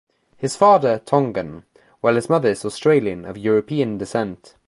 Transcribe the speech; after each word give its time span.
His 0.35 0.55
father 0.55 0.97
Tongan 0.97 1.63
while 1.99 2.15
his 2.15 2.27
mother 2.27 2.49
is 2.49 2.65
Australian 2.65 3.23
of 3.23 3.37
European 3.37 3.99
descent. 3.99 4.55